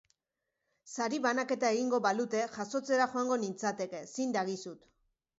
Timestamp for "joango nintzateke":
3.11-4.01